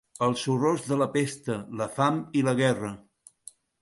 [0.27, 2.91] Els horrors de la pesta, la fam i la guerra.